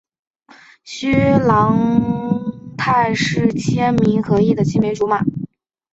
[0.83, 5.21] 须藤良太是千明和义的青梅竹马。